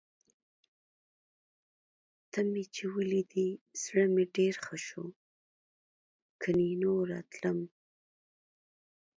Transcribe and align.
ته 2.31 2.39
مې 2.51 2.63
چې 2.75 2.83
ولیدې، 2.95 3.49
زړه 3.81 4.05
مې 4.13 4.23
ډېر 4.35 4.53
ښه 4.63 4.77
شو. 4.87 5.05
کني 6.41 6.71
نوره 6.83 7.19
تلم. 7.33 7.59